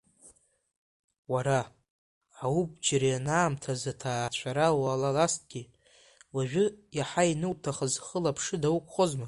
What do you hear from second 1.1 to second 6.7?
Уара, аубџьыр, ианаамҭаз аҭаацәара уалалазҭгьы, уажәы,